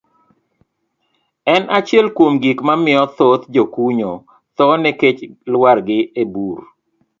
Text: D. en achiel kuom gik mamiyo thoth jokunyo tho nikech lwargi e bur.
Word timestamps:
D. 0.03 0.03
en 1.53 1.63
achiel 1.77 2.07
kuom 2.15 2.33
gik 2.43 2.59
mamiyo 2.67 3.03
thoth 3.17 3.43
jokunyo 3.53 4.11
tho 4.55 4.65
nikech 4.83 5.19
lwargi 5.51 5.99
e 6.21 6.23
bur. 6.33 6.57